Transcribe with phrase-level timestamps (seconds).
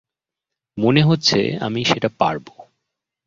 [0.77, 2.45] মনে হচ্ছে আমি সেটা পারব।